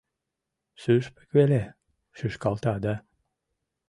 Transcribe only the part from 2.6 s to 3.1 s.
да.